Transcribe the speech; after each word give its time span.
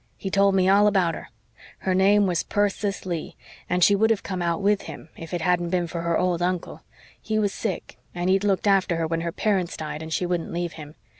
He 0.17 0.31
told 0.31 0.55
me 0.55 0.67
all 0.67 0.87
about 0.87 1.13
her. 1.13 1.29
Her 1.77 1.93
name 1.93 2.25
was 2.25 2.41
Persis 2.41 3.05
Leigh, 3.05 3.35
and 3.69 3.83
she 3.83 3.93
would 3.95 4.09
have 4.09 4.23
come 4.23 4.41
out 4.41 4.59
with 4.59 4.81
him 4.89 5.09
if 5.15 5.31
it 5.31 5.41
hadn't 5.41 5.69
been 5.69 5.85
for 5.85 6.01
her 6.01 6.17
old 6.17 6.41
uncle. 6.41 6.81
He 7.21 7.37
was 7.37 7.53
sick, 7.53 7.99
and 8.15 8.27
he'd 8.27 8.43
looked 8.43 8.65
after 8.65 8.95
her 8.95 9.05
when 9.05 9.21
her 9.21 9.31
parents 9.31 9.77
died 9.77 10.01
and 10.01 10.11
she 10.11 10.25
wouldn't 10.25 10.51
leave 10.51 10.73
him. 10.73 10.95